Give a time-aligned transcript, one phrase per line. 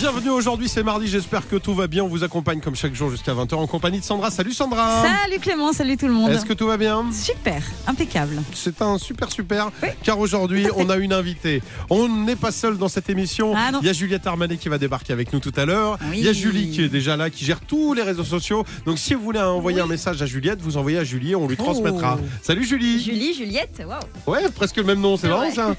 [0.00, 2.04] Bienvenue aujourd'hui, c'est mardi, j'espère que tout va bien.
[2.04, 4.30] On vous accompagne comme chaque jour jusqu'à 20h en compagnie de Sandra.
[4.30, 6.30] Salut Sandra Salut Clément, salut tout le monde.
[6.30, 7.06] Est-ce que tout va bien?
[7.12, 8.40] Super, impeccable.
[8.54, 9.88] C'est un super super, Oui.
[10.04, 11.64] car aujourd'hui on a une invitée.
[11.90, 13.54] On n'est pas seul dans cette émission.
[13.56, 13.72] Ah.
[13.80, 15.98] Il y a Juliette Armanet qui va débarquer avec nous tout à l'heure.
[16.12, 16.18] Oui.
[16.18, 18.64] Il y a Julie qui est déjà là, qui gère tous les réseaux sociaux.
[18.86, 21.56] Donc si vous voulez envoyer un message à Juliette, vous envoyez à Julie, on lui
[21.56, 22.18] transmettra.
[22.22, 22.24] Oh.
[22.40, 24.32] Salut Julie Julie, Juliette, waouh.
[24.32, 25.74] Ouais, presque le même nom, c'est C'est marrant ça.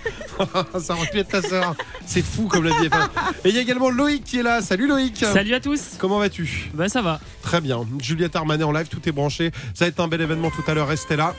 [0.81, 1.73] ça aurait pu être ta sœur.
[2.05, 3.08] C'est fou comme l'a FM.
[3.45, 4.62] Et il y a également Loïc qui est là.
[4.62, 5.18] Salut Loïc.
[5.18, 6.72] Salut à tous Comment vas-tu?
[6.73, 7.20] Bah ça va.
[7.41, 7.86] Très bien.
[8.02, 9.52] Juliette Armanet en live, tout est branché.
[9.73, 11.35] Ça va être un bel événement tout à l'heure, restez là.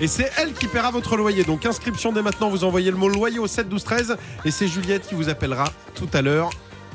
[0.00, 1.44] Et c'est elle qui paiera votre loyer.
[1.44, 4.68] Donc inscription dès maintenant, vous envoyez le mot loyer au 7 12 13 et c'est
[4.68, 6.50] Juliette qui vous appellera tout à l'heure.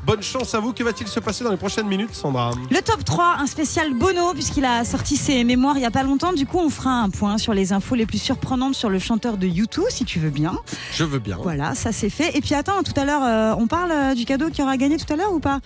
[0.09, 0.73] Bonne chance à vous.
[0.73, 4.33] Que va-t-il se passer dans les prochaines minutes, Sandra Le top 3, un spécial Bono,
[4.33, 6.33] puisqu'il a sorti ses mémoires il y a pas longtemps.
[6.33, 9.37] Du coup, on fera un point sur les infos les plus surprenantes sur le chanteur
[9.37, 10.57] de YouTube, si tu veux bien.
[10.93, 11.37] Je veux bien.
[11.39, 12.35] Voilà, ça c'est fait.
[12.35, 14.97] Et puis attends, tout à l'heure, euh, on parle euh, du cadeau qu'il aura gagné
[14.97, 15.59] tout à l'heure ou pas?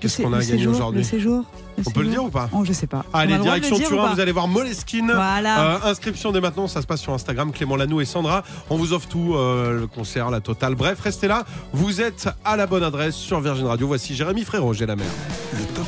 [0.00, 1.44] Qu'est-ce qu'on a gagné aujourd'hui Le séjour.
[1.78, 3.04] le On peut le dire ou pas Oh, je sais pas.
[3.12, 5.10] Allez, direction Turin, vous allez voir Moleskine.
[5.14, 5.76] Voilà.
[5.76, 8.42] Euh, inscription dès maintenant, ça se passe sur Instagram, Clément Lanoux et Sandra.
[8.70, 10.74] On vous offre tout, euh, le concert, la totale.
[10.74, 11.44] Bref, restez là.
[11.72, 13.86] Vous êtes à la bonne adresse sur Virgin Radio.
[13.86, 15.06] Voici Jérémy Frérot, j'ai la mer.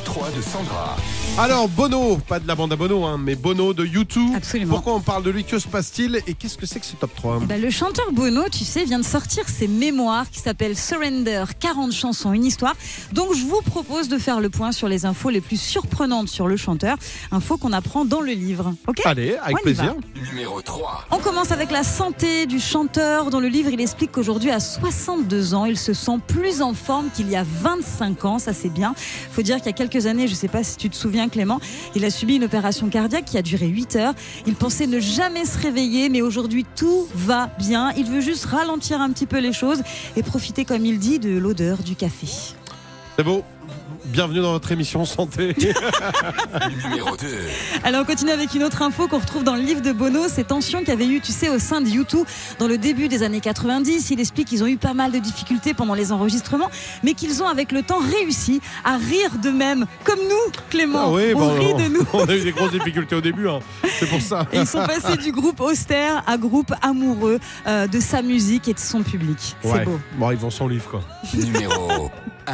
[0.09, 0.97] Le top 3 de Sandra.
[1.39, 4.31] Alors, Bono, pas de la bande à Bono, hein, mais Bono de YouTube.
[4.35, 4.75] Absolument.
[4.75, 5.45] Pourquoi on parle de lui?
[5.45, 6.21] Que se passe-t-il?
[6.27, 8.85] Et qu'est-ce que c'est que ce top 3 Eh ben, le chanteur Bono, tu sais,
[8.85, 12.75] vient de sortir ses mémoires qui s'appellent Surrender, 40 chansons, une histoire.
[13.13, 16.49] Donc je vous propose de faire le point sur les infos les plus surprenantes sur
[16.49, 16.97] le chanteur,
[17.31, 18.75] infos qu'on apprend dans le livre.
[18.89, 19.03] Ok?
[19.05, 19.95] Allez, avec On plaisir.
[20.33, 21.07] Numéro 3.
[21.13, 23.31] On commence avec la santé du chanteur.
[23.31, 27.11] Dans le livre, il explique qu'aujourd'hui, à 62 ans, il se sent plus en forme
[27.15, 28.39] qu'il y a 25 ans.
[28.41, 28.95] Ça, c'est bien.
[29.31, 31.61] Faut dire qu'il y a quelques années, je sais pas si tu te souviens, Clément,
[31.95, 34.15] il a subi une opération cardiaque qui a duré 8 heures.
[34.47, 37.93] Il pensait ne jamais se réveiller, mais aujourd'hui, tout va bien.
[37.97, 39.83] Il veut juste ralentir un petit peu les choses
[40.17, 42.27] et profiter, comme il dit, de l'odeur du café.
[43.17, 43.43] C'est beau.
[44.07, 45.55] Bienvenue dans votre émission Santé.
[46.85, 47.27] Numéro 2.
[47.85, 50.45] Alors on continue avec une autre info qu'on retrouve dans le livre de Bono, ces
[50.45, 52.27] tensions qu'il y avait eu, tu sais, au sein de YouTube
[52.59, 54.11] dans le début des années 90.
[54.11, 56.71] Il explique qu'ils ont eu pas mal de difficultés pendant les enregistrements,
[57.03, 61.03] mais qu'ils ont avec le temps réussi à rire d'eux-mêmes, comme nous, Clément.
[61.07, 62.07] Ah oui, on bon, rit de nous.
[62.15, 63.49] on a eu des grosses difficultés au début.
[63.49, 63.61] hein.
[63.99, 64.47] C'est pour ça.
[64.53, 68.75] Et ils sont passés du groupe austère à groupe amoureux euh, de sa musique et
[68.75, 69.55] de son public.
[69.63, 70.01] C'est beau.
[70.17, 71.01] Bon, ils vont son livre, quoi.
[71.35, 72.11] Numéro
[72.47, 72.53] 1.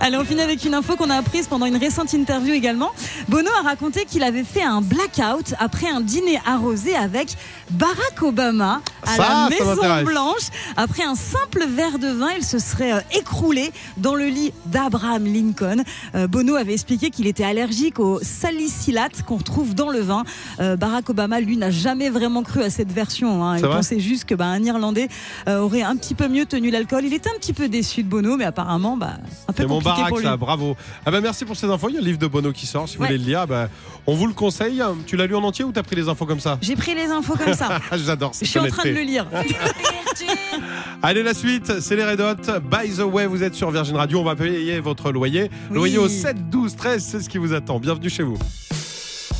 [0.00, 2.90] Allez, on finit avec une info qu'on a apprise pendant une récente interview également.
[3.28, 7.36] Bono a raconté qu'il avait fait un blackout après un dîner arrosé avec
[7.70, 10.04] Barack Obama à Ça, la Maison.
[10.04, 10.48] Blanche.
[10.76, 15.24] Après un simple verre de vin, il se serait euh, écroulé dans le lit d'Abraham
[15.24, 15.82] Lincoln.
[16.14, 20.24] Euh, Bono avait expliqué qu'il était allergique au salicylate qu'on retrouve dans le vin.
[20.60, 23.44] Euh, Barack Obama, lui, n'a jamais vraiment cru à cette version.
[23.44, 23.56] hein.
[23.56, 25.08] Il vrai pensait juste que bah, un Irlandais
[25.46, 27.04] aurait un petit peu mieux tenu l'alcool.
[27.04, 29.14] Il était un petit peu déçu de Bono, mais apparemment, bah,
[29.48, 30.26] un peu mon compliqué baraque, pour lui.
[30.32, 30.76] Ça, bravo.
[31.06, 31.88] Ah bah merci pour ces infos.
[31.88, 32.88] Il y a le livre de Bono qui sort.
[32.88, 33.08] Si vous Ouais.
[33.08, 33.68] voulez le lire, bah,
[34.06, 34.82] on vous le conseille.
[35.06, 37.06] Tu l'as lu en entier ou t'as pris les infos comme ça J'ai pris les
[37.06, 37.78] infos comme ça.
[37.96, 39.26] J'adore Je suis en train de le lire.
[41.02, 42.60] Allez, la suite, c'est les Red Hot.
[42.70, 44.20] By the way, vous êtes sur Virgin Radio.
[44.20, 45.50] On va payer votre loyer.
[45.70, 45.74] Oui.
[45.76, 47.78] Loyer au 7, 12, 13, c'est ce qui vous attend.
[47.80, 48.38] Bienvenue chez vous.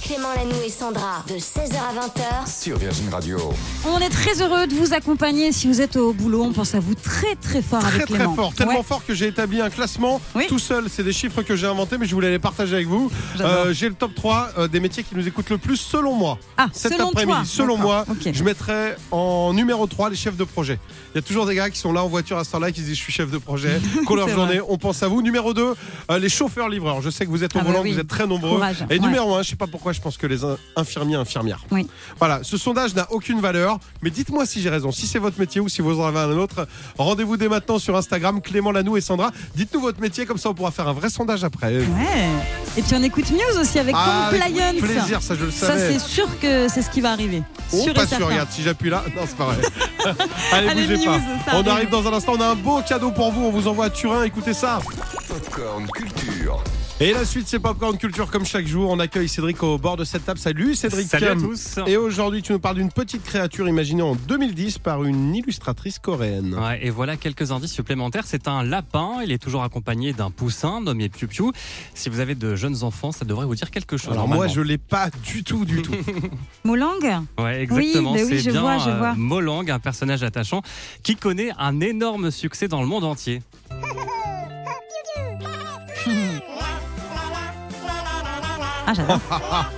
[0.03, 1.25] Clément Lano et Sandra.
[1.29, 2.61] De 16h à 20h.
[2.63, 3.39] Sur Virgin Radio.
[3.87, 5.53] On est très heureux de vous accompagner.
[5.53, 8.17] Si vous êtes au boulot, on pense à vous très très fort Très avec très
[8.19, 8.35] Clément.
[8.35, 8.83] fort, tellement Ouais.
[8.83, 10.47] fort que j'ai établi un classement Oui.
[10.49, 10.87] tout seul.
[10.91, 13.11] C'est des chiffres que j'ai inventés, mais je voulais les partager avec vous.
[13.41, 16.39] Euh, j'ai le top 3 euh, des métiers qui nous écoutent le plus selon moi.
[16.57, 20.79] Ah, Cet après-midi, selon moi, je mettrais en numéro 3 les chefs de projet.
[21.15, 22.81] Il y a toujours des gars qui sont là en voiture à ce temps-là qui
[22.81, 23.81] se disent je suis chef de projet.
[24.07, 24.67] Qu'on leur journée, vrai.
[24.69, 25.23] on pense à vous.
[25.23, 25.75] Numéro 2,
[26.11, 27.03] euh, les chauffeurs-livreurs.
[27.03, 27.93] Je sais que vous êtes au Ah bah volant, oui.
[27.93, 28.57] vous êtes très nombreux.
[28.57, 28.85] Courage.
[28.91, 28.99] Et Ouais.
[28.99, 31.65] numéro 1, je sais pas pourquoi, je pense que les in- infirmiers, infirmières.
[31.71, 31.87] Oui.
[32.19, 34.91] Voilà, ce sondage n'a aucune valeur, mais dites-moi si j'ai raison.
[34.93, 36.67] Si c'est votre métier ou si vous en avez un autre,
[36.99, 39.31] rendez-vous dès maintenant sur Instagram, Clément Lanoux et Sandra.
[39.55, 41.79] Dites-nous votre métier, comme ça on pourra faire un vrai sondage après.
[41.79, 41.87] Ouais.
[42.77, 44.77] Et puis on écoute Muse aussi avec Ah, avec Compliance.
[44.81, 45.93] plaisir, ça je le Ça, savais.
[45.93, 47.43] c'est sûr que c'est ce qui va arriver.
[47.73, 49.57] Oh, sûr et pas sûr, regarde, si j'appuie là, non, c'est pas vrai.
[50.53, 51.13] Allez, Allez, bougez Muse, pas.
[51.19, 51.69] ça On arrive.
[51.69, 53.91] arrive dans un instant, on a un beau cadeau pour vous, on vous envoie à
[53.91, 54.81] Turin, écoutez ça.
[55.29, 56.63] Popcorn Culture.
[57.03, 58.89] Et la suite, c'est Popcorn Culture comme chaque jour.
[58.89, 60.39] On accueille Cédric au bord de cette table.
[60.39, 61.09] Salut Cédric.
[61.09, 61.81] Salut à tous.
[61.89, 66.55] Et aujourd'hui, tu nous parles d'une petite créature imaginée en 2010 par une illustratrice coréenne.
[66.55, 68.23] Ouais, et voilà quelques indices supplémentaires.
[68.25, 69.17] C'est un lapin.
[69.25, 71.47] Il est toujours accompagné d'un poussin nommé Piu Piu.
[71.93, 74.13] Si vous avez de jeunes enfants, ça devrait vous dire quelque chose.
[74.13, 75.91] Alors moi, je l'ai pas du tout, du tout.
[76.65, 77.01] Molang
[77.37, 78.13] Ouais, exactement.
[78.13, 79.15] Oui, oui, c'est je bien vois, je euh, vois.
[79.15, 80.63] Molang, un personnage attachant
[81.03, 83.43] qui connaît un énorme succès dans le monde entier.
[88.93, 89.21] Ah, j'adore.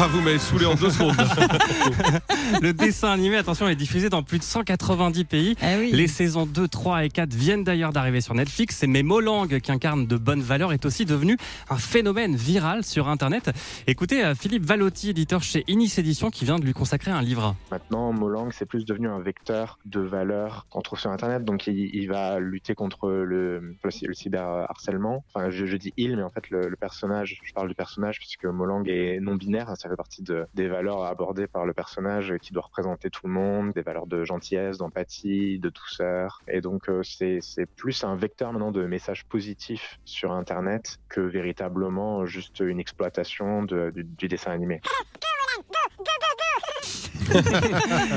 [0.00, 1.16] Ah, vous m'avez saoulé en deux secondes.
[2.62, 5.56] Le dessin animé, attention, est diffusé dans plus de 190 pays.
[5.60, 5.90] Ah oui.
[5.92, 8.84] Les saisons 2, 3 et 4 viennent d'ailleurs d'arriver sur Netflix.
[8.86, 11.36] Mais Molang, qui incarne de bonnes valeurs, est aussi devenu
[11.70, 13.50] un phénomène viral sur Internet.
[13.86, 17.54] Écoutez euh, Philippe Valotti, éditeur chez Inis Éditions, qui vient de lui consacrer un livre.
[17.70, 21.44] Maintenant, Molang, c'est plus devenu un vecteur de valeurs qu'on trouve sur Internet.
[21.44, 25.24] Donc, il, il va lutter contre le, le, le cyberharcèlement.
[25.34, 28.18] Enfin, je, je, dis il, mais en fait, le, le, personnage, je parle du personnage
[28.18, 29.74] puisque Molang est non-binaire.
[29.76, 33.32] Ça fait partie de, des valeurs abordées par le personnage qui doit représenter tout le
[33.32, 36.40] monde, des valeurs de gentillesse, d'empathie, de douceur.
[36.48, 42.26] Et donc, euh, c'est plus un vecteur maintenant de messages positifs sur Internet que véritablement
[42.26, 44.80] juste une exploitation du dessin animé.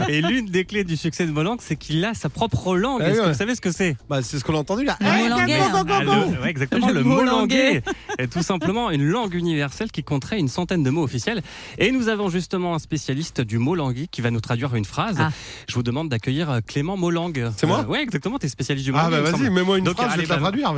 [0.10, 3.02] Et l'une des clés du succès de Molang, c'est qu'il a sa propre langue.
[3.04, 3.96] Ah oui, Est-ce que vous savez ce que c'est?
[4.10, 4.98] Bah, c'est ce qu'on a entendu là.
[5.00, 5.60] Le molanguais.
[5.62, 7.24] Ah, le- ouais, exactement, Le le, molanguais.
[7.25, 7.84] molanguais
[8.19, 11.42] est tout simplement une langue universelle qui compterait une centaine de mots officiels.
[11.78, 15.18] Et nous avons justement un spécialiste du molanguis qui va nous traduire une phrase.
[15.19, 15.30] Ah.
[15.68, 17.34] Je vous demande d'accueillir euh, Clément Molang.
[17.57, 19.31] C'est moi Oui, exactement, tu es spécialiste du Ah, molanguis.
[19.31, 20.74] bah vas-y, mets-moi une Donc, phrase, je vais te la traduire,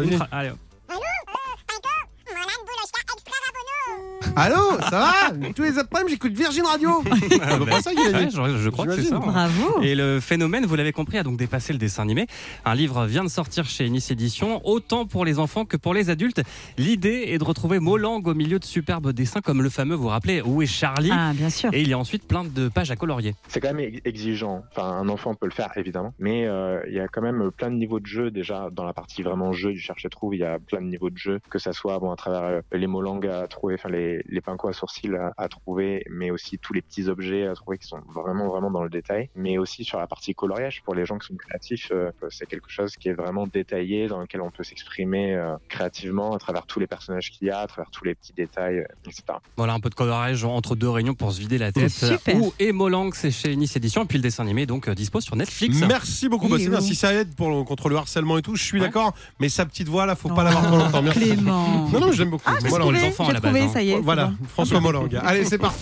[4.36, 6.90] Allô, ça va Tous les après-midi, j'écoute Virgin Radio.
[7.82, 8.36] Ça qu'il a Ouais, dit.
[8.36, 9.18] je, je crois que c'est ça.
[9.18, 9.20] Hein.
[9.20, 9.82] Bravo.
[9.84, 12.26] Et le phénomène, vous l'avez compris, a donc dépassé le dessin animé.
[12.66, 16.10] Un livre vient de sortir chez Nice Édition, autant pour les enfants que pour les
[16.10, 16.42] adultes.
[16.80, 20.10] L'idée est de retrouver Molang au milieu de superbes dessins comme le fameux, vous vous
[20.10, 21.70] rappelez, Où est Charlie Ah, bien sûr.
[21.72, 23.36] Et il y a ensuite plein de pages à colorier.
[23.50, 24.64] C'est quand même ex- exigeant.
[24.72, 26.14] Enfin, un enfant peut le faire, évidemment.
[26.18, 28.32] Mais euh, il y a quand même plein de niveaux de jeu.
[28.32, 31.18] Déjà, dans la partie vraiment jeu du cherche-trouve, il y a plein de niveaux de
[31.18, 31.40] jeu.
[31.52, 34.42] Que ça soit bon, à travers euh, les mots langues à trouver, enfin, les, les
[34.42, 37.88] pincos à sourcils à, à trouver, mais aussi tous les petits objets à trouver qui
[37.88, 39.30] sont vraiment, vraiment dans le détail.
[39.36, 42.70] Mais aussi sur la partie coloriage, pour les gens qui sont créatifs, euh, c'est quelque
[42.70, 46.80] chose qui est vraiment détaillé, dans lequel on peut s'exprimer euh, créativement à travers tous
[46.80, 49.24] les personnages qu'il y a, à travers tous les petits détails, euh, etc.
[49.58, 51.90] Voilà un peu de coloriage entre deux réunions pour se vider la tête.
[51.90, 52.36] Super.
[52.38, 53.12] Où est Molang?
[53.14, 54.04] C'est chez Nice Édition.
[54.04, 55.78] Et puis le dessin animé donc euh, dispo sur Netflix.
[55.88, 56.48] Merci beaucoup.
[56.48, 56.78] Bah, bien.
[56.78, 58.86] où Si ça aide pour le- contre le harcèlement et tout, je suis Ouais.
[58.88, 59.14] d'accord.
[59.40, 61.02] Mais sa petite voix là, faut pas l'avoir trop longtemps.
[61.02, 61.20] Merci.
[61.20, 61.90] Clément.
[61.90, 62.44] Non, non, je l'aime beaucoup.
[62.48, 62.98] Ah, Voilà, trouvé.
[63.00, 63.72] on les enfants, j'ai à la base, trouvé, hein.
[63.74, 63.96] ça y est.
[63.96, 64.34] c'est Voilà.
[64.54, 65.10] François Molang.
[65.24, 65.80] Allez, c'est parti.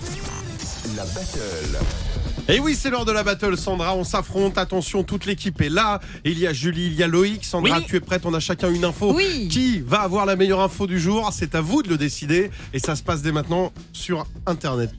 [0.96, 1.78] La battle.
[2.50, 3.96] Et oui, c'est l'heure de la battle, Sandra.
[3.96, 4.58] On s'affronte.
[4.58, 6.00] Attention, toute l'équipe est là.
[6.26, 7.46] Il y a Julie, il y a Loïc.
[7.46, 7.86] Sandra, Oui.
[7.88, 9.14] tu es prête On a chacun une info.
[9.14, 9.48] Oui.
[9.50, 11.30] Qui va avoir la meilleure info du jour?
[11.34, 12.52] C'est à vous de le décider.
[12.74, 14.92] Et ça se passe dès maintenant sur Internet.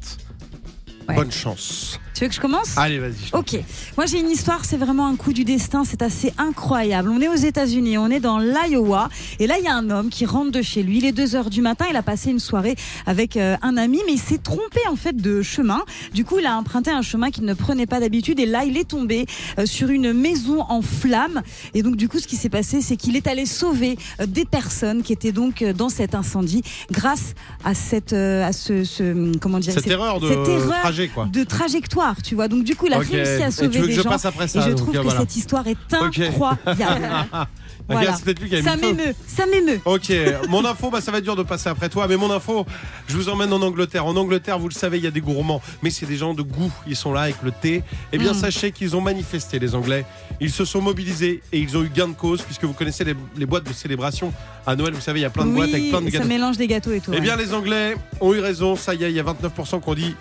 [1.08, 1.14] Ouais.
[1.16, 1.98] Bonne chance.
[2.14, 2.76] Tu veux que je commence?
[2.76, 3.12] Allez, vas-y.
[3.32, 3.56] Ok,
[3.96, 7.08] moi j'ai une histoire, c'est vraiment un coup du destin, c'est assez incroyable.
[7.08, 9.08] On est aux États-Unis, on est dans l'Iowa,
[9.40, 10.98] et là il y a un homme qui rentre de chez lui.
[10.98, 12.76] Il est 2 heures du matin, il a passé une soirée
[13.06, 15.82] avec euh, un ami, mais il s'est trompé en fait de chemin.
[16.12, 18.76] Du coup, il a emprunté un chemin qu'il ne prenait pas d'habitude, et là il
[18.76, 19.26] est tombé
[19.58, 21.42] euh, sur une maison en flammes.
[21.74, 24.44] Et donc du coup, ce qui s'est passé, c'est qu'il est allé sauver euh, des
[24.44, 27.34] personnes qui étaient donc dans cet incendie, grâce
[27.64, 31.26] à cette, à ce, ce- comment dire, Cette erreur de cette erreur trajet, quoi.
[31.32, 32.48] de trajectoire, tu vois.
[32.48, 33.06] Donc du coup, il a Ok.
[33.10, 34.10] réussi à Et sauver veux que des je gens.
[34.10, 35.20] passe après Et ça je donc, trouve que voilà.
[35.20, 36.18] cette histoire est Ok.
[36.18, 37.26] incroyable.
[37.88, 38.14] Voilà.
[38.14, 38.94] c'est peut-être lui qui a mis Ça le feu.
[38.94, 39.80] m'émeut, ça m'émeut.
[39.84, 40.12] Ok,
[40.48, 42.64] mon info, bah, ça va être dur de passer après toi, mais mon info,
[43.08, 44.06] je vous emmène en Angleterre.
[44.06, 46.42] En Angleterre, vous le savez, il y a des gourmands, mais c'est des gens de
[46.42, 46.72] goût.
[46.86, 47.82] Ils sont là avec le thé.
[48.12, 48.36] Eh bien, Mm.
[48.36, 50.04] sachez qu'ils ont manifesté, les Anglais.
[50.40, 53.16] Ils se sont mobilisés et ils ont eu gain de cause, puisque vous connaissez les,
[53.36, 54.32] les boîtes de célébration.
[54.64, 56.28] À Noël, vous savez, il y a plein de boîtes avec plein de ça gâteaux.
[56.28, 57.10] mélange des gâteaux et tout.
[57.12, 58.76] Eh bien, les Anglais ont eu raison.
[58.76, 60.14] Ça y est, il y a 29% qui ont dit.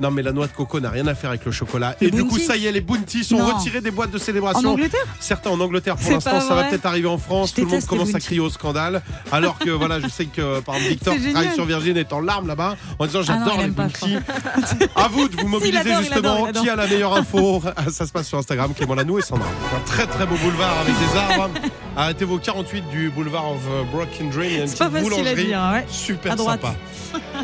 [0.00, 1.96] Non, mais la noix de coco n'a rien à faire avec le chocolat.
[2.00, 3.54] Les et du coup, ça y est, les bounty sont Non.
[3.54, 4.70] retirés des boîtes de En célébration.
[4.70, 7.50] Angleterre Certains en Angleterre pour l'instant, ça va peut-être arriver en France.
[7.50, 9.02] Je Tout le monde commence à crier au scandale.
[9.32, 12.20] Alors que voilà, je sais que par exemple Victor qui travaille sur Virgin est en
[12.20, 14.16] larmes là-bas en disant Ah j'adore il les Bounty.
[14.96, 16.18] À vous de vous mobiliser il adore, il justement.
[16.34, 16.62] adore, il adore.
[16.62, 19.46] Qui a la meilleure info Ça se passe sur Instagram, Clément Lanou et Sandra.
[19.76, 21.50] Un très très beau boulevard avec des arbres.
[21.96, 24.50] Arrêtez vos 48 du boulevard of uh, Broken Dream.
[24.50, 25.84] Il y a une petite boulangerie dire, ouais.
[25.88, 26.74] super sympa.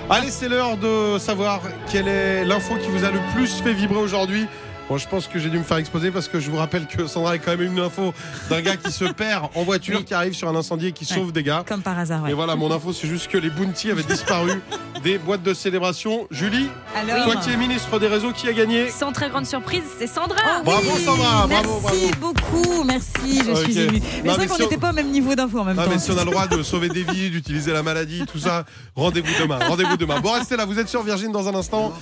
[0.08, 3.98] Allez, c'est l'heure de savoir quelle est l'info qui vous a le plus fait vibrer
[3.98, 4.46] aujourd'hui.
[4.90, 7.06] Bon, je pense que j'ai dû me faire exposer parce que je vous rappelle que
[7.06, 8.12] Sandra a quand même une info
[8.50, 10.04] d'un gars qui se perd en voiture, Oui.
[10.04, 11.16] qui arrive sur un incendie et qui Ouais.
[11.16, 11.62] sauve des gars.
[11.64, 12.32] Comme par hasard, ouais.
[12.32, 14.50] Et voilà, mon info, c'est juste que les bounty avaient disparu
[15.04, 16.26] des boîtes de célébration.
[16.32, 16.66] Julie,
[16.96, 20.08] Alors toi qui es ministre des réseaux, qui a gagné Sans très grande surprise, c'est
[20.08, 20.36] Sandra.
[20.58, 22.34] Oh, Bravo, oui, Sandra, bravo, Merci bravo.
[22.34, 24.00] beaucoup, merci, je suis émue.
[24.24, 25.76] Mais Non, c'est vrai qu'on si on- n'était pas au même niveau d'info en même
[25.78, 25.90] Ah, temps.
[25.92, 28.64] mais si on a le droit de sauver des vies, d'utiliser la maladie, tout ça,
[28.96, 29.60] rendez-vous demain.
[29.68, 30.18] Rendez-vous demain.
[30.18, 31.92] Bon, restez là, vous êtes sur Virgin dans un instant.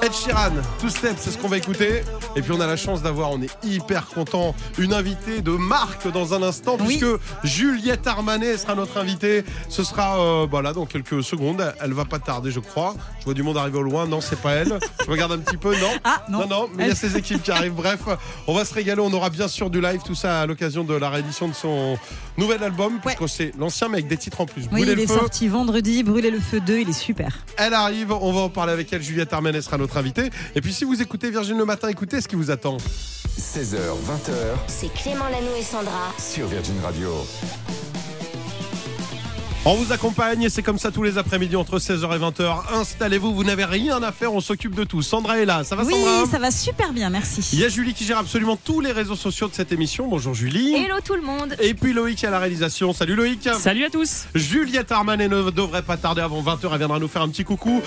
[0.00, 2.00] Ed Sheeran, Two Steps, c'est ce qu'on va écouter.
[2.36, 6.10] Et puis on a la chance d'avoir, on est hyper content, une invitée de marque
[6.12, 6.98] dans un instant, Oui.
[6.98, 7.06] puisque
[7.44, 9.44] Juliette Armanet sera notre invitée.
[9.68, 11.74] Ce sera euh, bah là dans quelques secondes.
[11.80, 12.94] Elle va pas tarder, je crois.
[13.20, 14.06] Je vois du monde arriver au loin.
[14.06, 14.78] Non, c'est pas elle.
[15.04, 15.72] Je regarde un petit peu.
[15.74, 15.88] Non.
[16.06, 16.40] Ah, non.
[16.40, 17.72] Non, non, mais il y a ses équipes qui arrivent.
[17.72, 18.00] Bref,
[18.46, 19.00] on va se régaler.
[19.00, 21.96] On aura bien sûr du live, tout ça à l'occasion de la réédition de son
[22.36, 24.62] nouvel album, puisque c'est l'ancien, mais avec des titres en plus.
[24.64, 25.14] Oui, Brûler il le est feu.
[25.14, 27.38] sorti vendredi, Brûler le feu 2, il est super.
[27.56, 29.02] Elle arrive, on va en parler avec elle.
[29.02, 30.30] Juliette Armanet sera notre invitée.
[30.54, 32.76] Et puis si vous écoutez Virgin le matin, écoutez ce qui vous attend.
[33.38, 34.34] 16h, 20h
[34.66, 36.12] C'est Clément Lanoux et Sandra.
[36.18, 37.12] sur Virgin Radio.
[39.64, 42.74] On vous accompagne et c'est comme ça tous les après-midi entre 16h et 20h.
[42.74, 45.02] Installez-vous, vous n'avez rien à faire, on s'occupe de tout.
[45.02, 47.48] Sandra est là, ça va oui, Sandra ça va super bien, merci.
[47.52, 50.08] Il y a Julie qui gère absolument tous les réseaux sociaux de cette émission.
[50.08, 50.74] Bonjour Julie.
[50.74, 51.54] Hello tout le monde.
[51.60, 52.92] Et puis Loïc à la réalisation.
[52.92, 53.48] Salut Loïc.
[53.60, 56.70] Salut à tous Juliette Armanet ne devrait pas tarder avant 20h.
[56.72, 57.80] Elle viendra nous faire un petit coucou.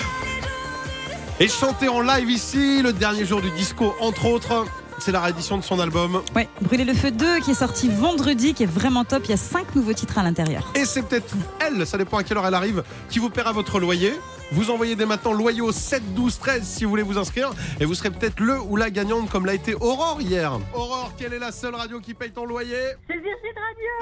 [1.39, 4.65] Et chanter en live ici, le dernier jour du disco, entre autres.
[4.97, 6.23] C'est la réédition de son album.
[6.35, 9.21] Ouais, Brûler le feu 2 qui est sorti vendredi, qui est vraiment top.
[9.25, 10.71] Il y a 5 nouveaux titres à l'intérieur.
[10.73, 13.79] Et c'est peut-être elle, ça dépend à quelle heure elle arrive, qui vous paiera votre
[13.79, 14.13] loyer.
[14.51, 17.51] Vous envoyez dès maintenant loyer au 7 12 13 si vous voulez vous inscrire.
[17.79, 20.53] Et vous serez peut-être le ou la gagnante comme l'a été Aurore hier.
[20.73, 22.95] Aurore, quelle est la seule radio qui paye ton loyer?
[23.07, 23.53] C'est Virgin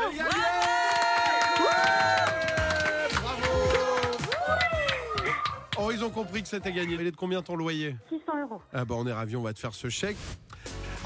[0.08, 0.22] Radio
[1.60, 2.45] Ouais
[5.78, 6.96] Oh, ils ont compris que c'était gagné.
[6.96, 7.96] Il est de combien ton loyer?
[8.10, 8.62] 600 euros.
[8.74, 10.16] Ah bah on est ravis, on va te faire ce chèque.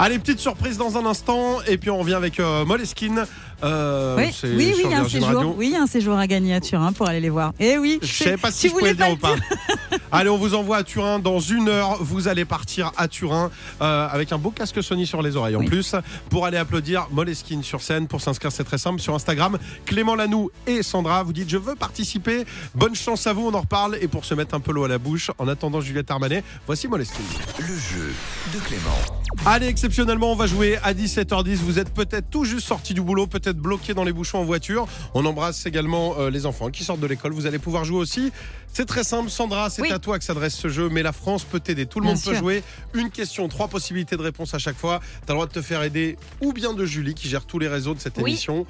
[0.02, 3.26] Allez, petite surprise dans un instant, et puis on revient avec euh, Moleskine.
[3.62, 5.28] Euh, Oui, oui, oui, sur il y a un séjour.
[5.28, 5.54] Radio.
[5.58, 7.52] Oui, un séjour à gagner à Turin pour aller les voir.
[7.60, 9.34] Et oui, Je c'est- savais pas si je pouvais le dire ou pas.
[10.12, 11.98] Allez, on vous envoie à Turin dans une heure.
[12.02, 13.50] Vous allez partir à Turin
[13.82, 15.94] euh, avec un beau casque Sony sur les oreilles en plus
[16.30, 18.08] pour aller applaudir Moleskine sur scène.
[18.08, 19.58] Pour s'inscrire, c'est très simple sur Instagram.
[19.84, 22.46] Clément Lanoux et Sandra, vous dites je veux participer.
[22.74, 23.98] Bonne chance à vous, on en reparle.
[24.00, 26.88] Et pour se mettre un peu l'eau à la bouche, en attendant Juliette Armanet, voici
[26.88, 27.24] Moleskine.
[27.58, 28.14] Le jeu
[28.54, 29.19] de Clément.
[29.46, 31.56] Allez, exceptionnellement, on va jouer à 17h10.
[31.56, 34.86] Vous êtes peut-être tout juste sorti du boulot, peut-être bloqué dans les bouchons en voiture.
[35.14, 37.32] On embrasse également euh, les enfants qui sortent de l'école.
[37.32, 38.32] Vous allez pouvoir jouer aussi.
[38.72, 39.92] C'est très simple, Sandra, c'est Oui.
[39.92, 41.86] à toi que s'adresse ce jeu, mais la France peut t'aider.
[41.86, 42.62] Tout le Bien monde peut jouer.
[42.94, 45.00] Une question, trois possibilités de réponse à chaque fois.
[45.00, 47.58] Tu as le droit de te faire aider ou bien de Julie qui gère tous
[47.58, 48.30] les réseaux de cette Oui.
[48.32, 48.66] émission.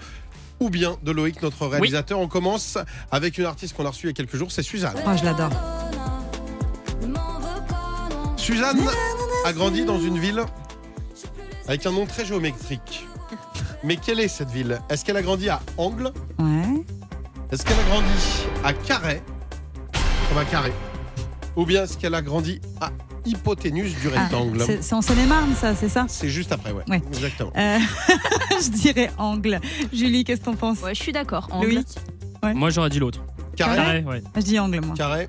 [0.61, 2.19] Ou bien de Loïc, notre réalisateur.
[2.21, 2.77] On commence
[3.11, 4.95] avec une artiste qu'on a reçue il y a quelques jours, c'est Suzanne.
[5.07, 5.51] Oh, je l'adore.
[8.41, 8.81] Suzanne
[9.45, 10.43] a grandi dans une ville
[11.69, 13.07] avec un nom très géométrique.
[13.85, 14.81] Mais quelle est cette ville?
[14.89, 16.13] Est-ce qu'elle a grandi à Angle?
[16.39, 16.85] Ouais.
[17.53, 19.23] Est-ce qu'elle a grandi à Carré
[20.29, 20.73] Comme un carré
[21.57, 22.91] Ou bien est-ce qu'elle a grandi à
[23.27, 24.63] hypoténuse du Ah, rectangle?
[24.65, 26.07] c'est c'est en Seine-et-Marne, ça, c'est ça?
[26.09, 26.85] C'est juste après, ouais.
[26.89, 27.03] Ouais.
[27.13, 27.53] Exactement.
[27.57, 27.79] Euh,
[28.63, 29.61] Je dirais angle.
[29.93, 30.81] Julie, qu'est-ce que t'en penses?
[30.81, 31.49] Ouais, je suis d'accord.
[31.53, 31.83] Angle.
[32.55, 33.21] Moi j'aurais dit l'autre.
[33.57, 34.23] Carré Carré, ouais.
[34.37, 34.95] Je dis angle, moi.
[34.97, 35.29] Carré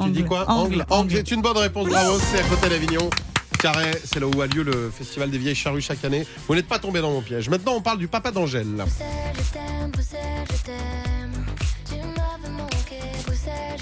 [0.00, 0.12] Tu Angle.
[0.14, 0.86] dis quoi Angle.
[0.88, 1.14] Angle.
[1.16, 3.10] C'est une bonne réponse, bravo, c'est à côté d'Avignon.
[3.58, 6.26] Carré, c'est là où a lieu le festival des vieilles charrues chaque année.
[6.48, 7.50] Vous n'êtes pas tombé dans mon piège.
[7.50, 8.84] Maintenant, on parle du papa d'Angèle.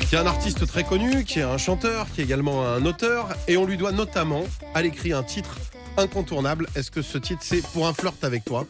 [0.08, 3.28] qui est un artiste très connu, qui est un chanteur, qui est également un auteur,
[3.46, 4.42] et on lui doit notamment
[4.74, 5.58] à l'écrit un titre
[5.98, 6.66] incontournable.
[6.74, 8.66] Est-ce que ce titre c'est Pour un flirt avec toi?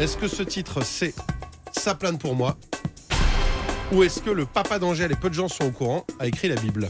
[0.00, 1.14] Est-ce que ce titre c'est
[1.70, 2.58] Ça plane pour moi
[3.92, 6.48] Ou est-ce que le papa d'Angèle, et peu de gens sont au courant, a écrit
[6.48, 6.88] la Bible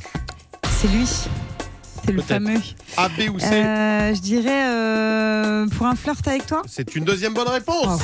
[0.71, 1.05] C'est lui.
[1.07, 2.61] C'est le fameux.
[2.97, 6.63] A, B ou C Euh, je dirais euh, pour un flirt avec toi.
[6.69, 8.03] C'est une deuxième bonne réponse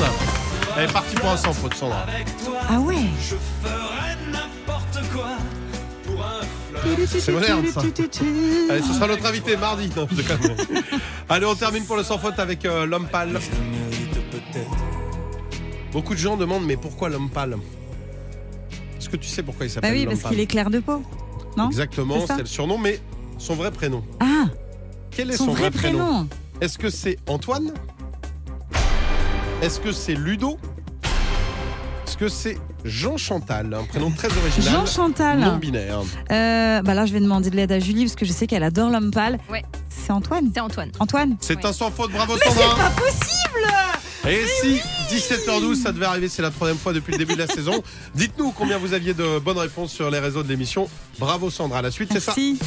[0.76, 2.06] Elle est partie pour un sans faute, Sandra.
[2.68, 2.96] Ah ouais.
[7.06, 7.80] C'est moderne, ça.
[7.80, 9.90] Allez, ce sera notre invité mardi.
[9.96, 10.22] Non, je.
[11.28, 13.38] Allez, on termine pour le sans faute avec euh, l'homme pâle.
[15.92, 17.56] Beaucoup de gens demandent mais pourquoi l'homme pâle?
[19.08, 21.02] Que tu sais pourquoi il Bah s'appelle oui, l'homme parce qu'il est clair de peau.
[21.56, 23.00] Non Exactement, C'est ça c'est le surnom, mais
[23.38, 24.02] son vrai prénom.
[24.20, 24.44] Ah,
[25.10, 26.28] Quel est son, vrai prénom.
[26.60, 27.72] Est-ce que c'est Antoine
[29.62, 30.58] Est-ce que c'est Ludo
[32.06, 34.72] Est-ce que c'est Jean Chantal Un prénom très original.
[34.72, 35.38] Jean Chantal.
[35.40, 36.00] Non binaire.
[36.30, 38.62] Euh, bah là, je vais demander de l'aide à Julie parce que je sais qu'elle
[38.62, 39.38] adore l'homme pâle.
[39.50, 39.64] Ouais.
[39.88, 40.50] C'est Antoine.
[40.54, 40.90] C'est Antoine.
[41.00, 41.36] Antoine.
[41.40, 41.62] C'est Oui.
[41.64, 43.72] un sans faute, bravo Sandra Pas possible.
[44.26, 44.80] Et si
[45.14, 47.82] 17h12, ça devait arriver, c'est la troisième fois depuis le début de la saison.
[48.14, 50.88] Dites-nous combien vous aviez de bonnes réponses sur les réseaux de l'émission.
[51.18, 51.80] Bravo Sandra.
[51.82, 52.34] La suite, c'est ça.
[52.37, 52.58] Merci.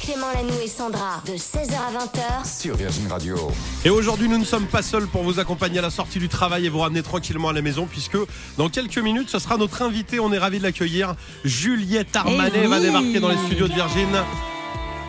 [0.00, 2.04] Clément Lanoux et Sandra, de 16h à
[2.44, 2.60] 20h.
[2.60, 3.36] Sur Virgin Radio.
[3.84, 6.66] Et aujourd'hui, nous ne sommes pas seuls pour vous accompagner à la sortie du travail
[6.66, 8.16] et vous ramener tranquillement à la maison, puisque
[8.58, 10.18] dans quelques minutes, ce sera notre invité.
[10.20, 11.14] On est ravis de l'accueillir.
[11.44, 12.66] Juliette Armanet Eh oui.
[12.68, 14.08] va débarquer dans les studios de Virgin.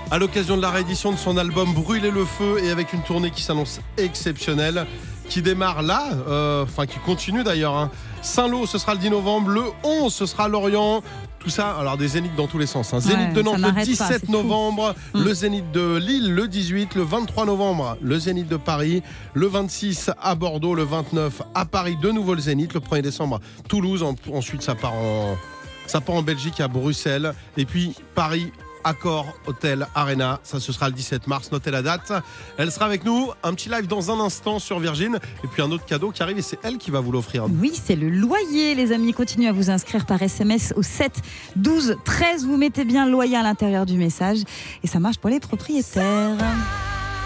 [0.09, 3.29] À l'occasion de la réédition de son album Brûler le feu et avec une tournée
[3.29, 4.87] qui s'annonce exceptionnelle,
[5.29, 7.75] qui démarre là, euh, enfin qui continue d'ailleurs.
[7.75, 7.91] hein.
[8.21, 9.49] Saint-Lô, ce sera le 10 novembre.
[9.49, 11.01] Le 11, ce sera Lorient.
[11.39, 12.93] Tout ça, alors des zéniths dans tous les sens.
[12.93, 12.99] hein.
[12.99, 14.31] Zénith Ouais, de Nantes le n'arrête pas, 17 c'est fou.
[14.31, 15.23] novembre, Mm.
[15.23, 19.01] le Zénith de Lille le 18, le 23 novembre, le Zénith de Paris,
[19.33, 23.39] le 26 à Bordeaux, le 29 à Paris, de nouveau le Zénith, le 1er décembre
[23.69, 25.37] Toulouse, En- ensuite ça part en
[25.85, 28.51] ça part en Belgique à Bruxelles et puis Paris
[28.87, 32.13] Accor Hôtel Arena, ça ce sera le 17 mars, notez la date.
[32.57, 35.69] Elle sera avec nous, un petit live dans un instant sur Virgin et puis un
[35.71, 37.47] autre cadeau qui arrive et c'est elle qui va vous l'offrir.
[37.59, 39.13] Oui, c'est le loyer, les amis.
[39.13, 41.11] Continuez à vous inscrire par SMS au 7
[41.57, 42.45] 12 13.
[42.45, 44.39] Vous mettez bien loyer à l'intérieur du message
[44.83, 46.37] et ça marche pour les propriétaires.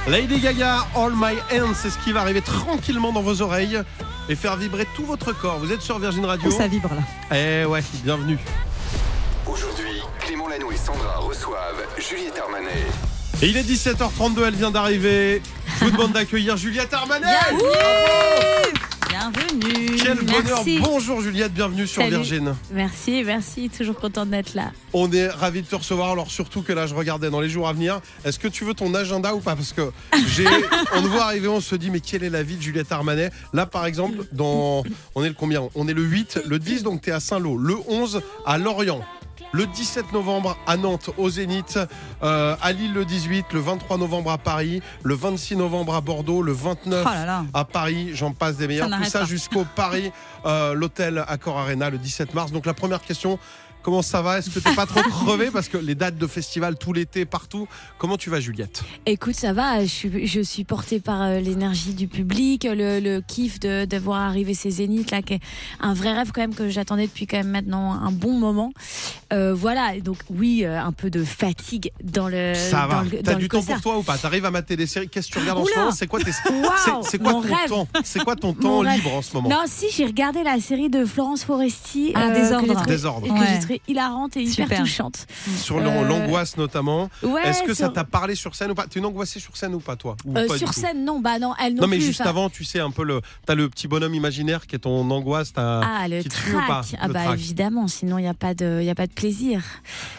[0.08, 3.80] Lady Gaga, All My Hands, c'est ce qui va arriver tranquillement dans vos oreilles
[4.30, 5.60] et faire vibrer tout votre corps.
[5.60, 7.38] Vous êtes sur Virgin Radio ça vibre là?
[7.38, 8.39] Eh ouais, bienvenue.
[9.48, 12.69] Aujourd'hui, Clément Lanoux et Sandra reçoivent Juliette Armanet.
[13.41, 15.41] Et il est 17h32, elle vient d'arriver.
[15.79, 17.27] Je vous demande d'accueillir Juliette Armanet.
[19.10, 19.95] Bienvenue.
[19.98, 20.43] Quel bonheur.
[20.45, 20.79] Merci.
[20.79, 22.17] Bonjour Juliette, bienvenue sur Salut.
[22.17, 22.55] Virgin.
[22.71, 23.69] Merci, merci.
[23.69, 24.71] Toujours contente d'être là.
[24.93, 27.67] On est ravis de te recevoir, alors surtout que là je regardais dans les jours
[27.67, 28.00] à venir.
[28.24, 29.55] Est-ce que tu veux ton agenda ou pas?
[29.55, 29.91] Parce que
[30.27, 30.45] j'ai,
[30.95, 33.31] on te voit arriver, on se dit mais quelle est la vie de Juliette Armanet?
[33.53, 34.83] Là par exemple, dans,
[35.15, 35.67] on est le combien?
[35.74, 39.01] On est le 8, le 10 donc tu es à Saint-Lô, le 11 à Lorient.
[39.53, 41.77] Le 17 novembre à Nantes au Zénith,
[42.24, 46.41] euh, à Lille le 18, le 23 novembre à Paris, le 26 novembre à Bordeaux,
[46.41, 47.46] le 29 Oh là là.
[47.53, 48.89] à Paris, j'en passe des meilleurs.
[48.89, 49.25] Ça Tout ça pas.
[49.25, 50.12] jusqu'au Paris,
[50.46, 52.53] euh, l'hôtel Accor Arena le 17 mars.
[52.53, 53.38] Donc la première question,
[53.84, 54.38] comment ça va?
[54.39, 55.51] Est-ce que t'es pas trop crevé?
[55.51, 57.67] Parce que les dates de festival tout l'été, partout.
[57.98, 58.84] Comment tu vas Juliette?
[59.05, 59.81] Écoute, ça va.
[59.81, 63.98] Je suis, je suis portée par euh, l'énergie du public, le, le kiff de, de
[63.98, 65.39] voir arriver ces zéniths là, qui est
[65.81, 68.72] un vrai rêve quand même que j'attendais depuis quand même maintenant un bon moment.
[69.31, 70.00] Euh, voilà.
[70.00, 72.53] Donc oui, euh, un peu de fatigue dans le.
[72.55, 73.03] Ça dans va.
[73.03, 73.75] le- T'as dans du le temps concert.
[73.81, 74.17] pour toi ou pas?
[74.17, 75.09] T'arrives à mater des séries?
[75.09, 75.91] Qu'est-ce que tu regardes en ce moment?
[75.91, 76.31] C'est quoi, tes...
[76.31, 76.41] C'est-
[77.03, 77.69] c'est quoi ton rêve.
[77.69, 77.88] temps?
[78.03, 78.95] C'est quoi ton Mon temps rêve.
[78.97, 79.50] libre en ce moment?
[79.50, 82.85] Non, si j'ai regardé la série de Florence Foresti, Ah, euh, Désordre.
[82.85, 83.27] Désordre.
[83.27, 83.47] et que Ouais.
[83.53, 84.79] j'ai trouvé hilarante et hyper Super.
[84.79, 85.27] touchante.
[85.57, 87.09] Sur Euh, l'angoisse notamment.
[87.23, 87.41] Ouais.
[87.47, 88.85] Est-ce que ça t'a parlé sur scène ou pas?
[88.88, 90.15] T'es une angoissée sur scène ou pas toi?
[90.25, 92.21] Ou euh, pas du sur scène, non, bah non, elle non, Non mais plus, juste
[92.21, 95.53] avant, tu sais un peu le, t'as le petit bonhomme imaginaire qui est ton angoisse.
[95.53, 96.81] t'as- Ah, le qui ou pas?
[97.00, 99.62] Ah, bah évidemment, sinon il n'y a, pas de- il y a pas de plaisir.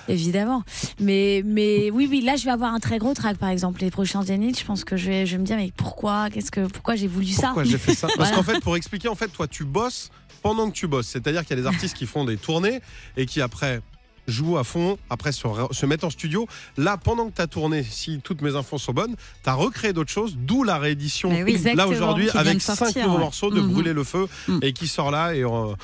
[0.09, 0.63] Évidemment.
[1.01, 3.81] Mais, mais oui, oui, là je vais avoir un très gros track par exemple.
[3.81, 6.31] Les prochains Zénith, je pense que je vais, je vais me dire, mais pourquoi?
[6.31, 7.49] Qu'est-ce que, Pourquoi j'ai voulu ça?
[7.49, 8.07] Pourquoi j'ai fait ça?
[8.17, 8.37] Parce Voilà.
[8.37, 10.11] qu'en fait, pour expliquer, en fait, toi, tu bosses
[10.43, 11.09] pendant que tu bosses.
[11.09, 12.81] C'est-à-dire qu'il y a des artistes qui font des tournées
[13.17, 13.81] et qui après
[14.29, 16.47] jouent à fond, après se, mettent en studio.
[16.77, 19.93] Là, pendant que tu as tourné, si toutes mes infos sont bonnes, tu as recréé
[19.93, 21.29] d'autres choses, d'où la réédition.
[21.31, 21.59] Oui.
[21.75, 23.19] Là aujourd'hui, avec cinq nouveaux ouais.
[23.19, 23.73] morceaux de Mhm.
[23.73, 24.61] Brûler le feu Mhm.
[24.63, 25.35] et qui sort là.
[25.35, 25.75] Et euh,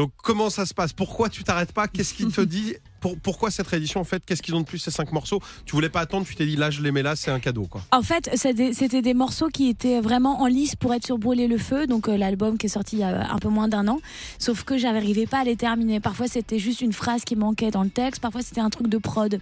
[0.00, 0.94] donc, comment ça se passe?
[0.94, 1.86] Pourquoi tu t'arrêtes pas?
[1.86, 2.74] Qu'est-ce qui te dit?
[3.00, 4.22] Pour, Pourquoi cette réédition en fait?
[4.24, 5.42] Qu'est-ce qu'ils ont de plus ces cinq morceaux?
[5.66, 7.66] Tu voulais pas attendre, tu t'es dit là, je les mets là, c'est un cadeau
[7.66, 7.82] quoi.
[7.92, 11.58] En fait, c'était des morceaux qui étaient vraiment en lice pour être sur Brûler le
[11.58, 14.00] Feu, donc euh, l'album qui est sorti il y a un peu moins d'un an.
[14.38, 16.00] Sauf que j'arrivais pas à les terminer.
[16.00, 18.96] Parfois, c'était juste une phrase qui manquait dans le texte, parfois, c'était un truc de
[18.96, 19.38] prod.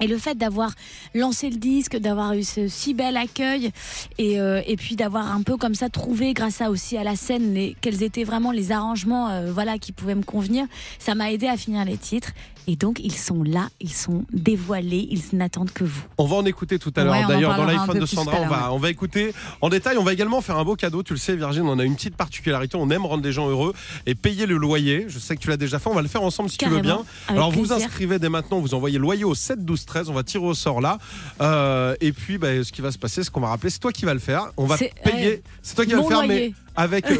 [0.00, 0.72] Et le fait d'avoir
[1.14, 3.70] lancé le disque, d'avoir eu ce si bel accueil,
[4.18, 7.16] et, euh, et puis d'avoir un peu comme ça trouvé, grâce à aussi à la
[7.16, 10.66] scène, les, quels étaient vraiment les arrangements, euh, voilà, qui pouvaient me convenir,
[10.98, 12.32] ça m'a aidé à finir les titres.
[12.70, 16.02] Et donc ils sont là, ils sont dévoilés, ils n'attendent que vous.
[16.18, 17.14] On va en écouter tout à l'heure.
[17.14, 19.96] Ouais, D'ailleurs, dans l'iPhone de Sandra, on va, on va écouter en détail.
[19.96, 21.02] On va également faire un beau cadeau.
[21.02, 22.76] Tu le sais, Virgin, on a une petite particularité.
[22.76, 23.72] On aime rendre les gens heureux
[24.04, 25.06] et payer le loyer.
[25.08, 25.88] Je sais que tu l'as déjà fait.
[25.88, 27.04] On va le faire ensemble si tu veux bien.
[27.28, 28.60] Alors, vous inscrivez dès maintenant.
[28.60, 30.10] Vous envoyez le loyer au 7 12 13.
[30.10, 30.98] On va tirer au sort là.
[31.40, 33.92] Euh, et puis, bah, ce qui va se passer, ce qu'on va rappeler, c'est toi
[33.92, 34.52] qui vas le faire.
[34.58, 34.92] On va payer.
[35.04, 35.42] ouais.
[35.62, 36.28] C'est toi qui vas le faire, loyer.
[36.50, 37.16] mais avec, euh,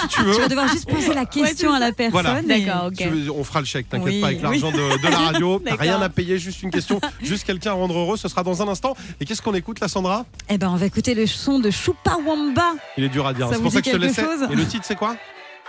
[0.00, 0.34] si tu veux.
[0.34, 2.12] Tu vas devoir juste poser la question à la personne.
[2.12, 2.40] Voilà.
[2.40, 2.94] D'accord, ok.
[2.96, 4.42] Tu veux- on fera le chèque, t'inquiète Oui, pas, avec oui.
[4.42, 5.62] l'argent de, de la radio.
[5.78, 8.16] Rien à payer, juste une question, juste quelqu'un à rendre heureux.
[8.16, 8.96] Ce sera dans un instant.
[9.20, 10.24] Et qu'est-ce qu'on écoute là, Sandra?
[10.48, 12.72] Eh ben, on va écouter le son de Choupa Wamba.
[12.96, 13.48] Il est dur à dire.
[13.48, 14.22] Ça C'est pour ça que je te laissais.
[14.24, 15.14] chose Et le titre, c'est quoi?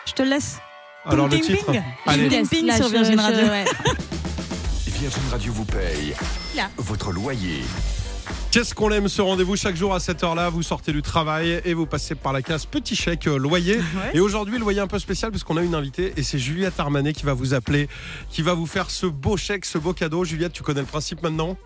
[0.05, 0.57] Je te laisse.
[1.05, 1.71] Alors le Ping, ping, titre.
[1.71, 1.83] ping.
[2.05, 2.29] Allez.
[2.29, 3.43] Ping, ping sur Virgin Radio.
[3.45, 3.65] ouais.
[4.87, 6.13] Virgin Radio vous paye
[6.55, 6.69] Là.
[6.77, 7.61] votre loyer.
[8.51, 10.49] Qu'est-ce qu'on aime ce rendez-vous chaque jour à cette heure-là?
[10.49, 13.79] Vous sortez du travail et vous passez par la case petit chèque euh, loyer.
[14.13, 16.79] Et aujourd'hui, le loyer un peu spécial parce qu'on a une invitée et c'est Juliette
[16.79, 17.87] Armanet qui va vous appeler,
[18.29, 20.23] qui va vous faire ce beau chèque, ce beau cadeau.
[20.23, 21.57] Juliette, tu connais le principe maintenant?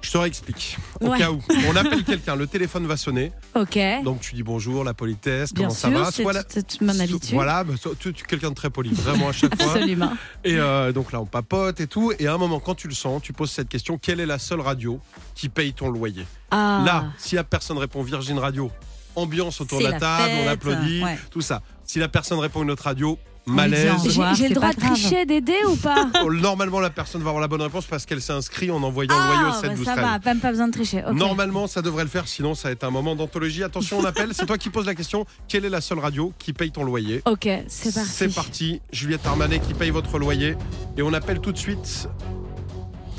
[0.00, 0.76] Je te réexplique.
[1.00, 1.18] Au Ouais.
[1.18, 3.32] cas où on appelle quelqu'un, le téléphone va sonner.
[3.54, 3.78] Ok.
[4.04, 6.10] Donc tu dis bonjour, la politesse, Bien comment ça va?
[6.10, 6.42] C'est Soit la-
[6.80, 7.34] mon habitude.
[7.34, 9.72] Voilà, bah, so- tu tu es quelqu'un de très poli, vraiment à chaque fois.
[9.74, 10.12] Absolument.
[10.44, 12.12] Et euh, donc là, on papote et tout.
[12.18, 14.38] Et à un moment, quand tu le sens, tu poses cette question quelle est la
[14.38, 15.00] seule radio
[15.34, 16.26] qui paye ton loyer?
[16.50, 16.82] Ah.
[16.86, 18.70] Là, si la personne répond Virgin Radio,
[19.16, 21.18] ambiance autour de la la table, on applaudit, ouais.
[21.30, 21.60] tout ça.
[21.84, 23.92] Si la personne répond une autre radio, malaise.
[24.36, 27.48] J'ai le droit de tricher, d'aider ou pas Oh, Normalement, la personne va avoir la
[27.48, 29.84] bonne réponse parce qu'elle s'est inscrite en envoyant le loyer au Ah, 7 bah, 12
[29.84, 30.04] ça 13.
[30.04, 31.02] va, même pas besoin de tricher.
[31.12, 33.62] Normalement, ça devrait le faire, sinon ça va être un moment d'anthologie.
[33.62, 34.30] Attention, on appelle.
[34.32, 35.26] C'est toi qui poses la question.
[35.48, 38.10] Quelle est la seule radio qui paye ton loyer Ok, c'est parti.
[38.10, 38.80] C'est parti.
[38.92, 40.54] Juliette Armanet qui paye votre loyer.
[40.96, 42.08] Et on appelle tout de suite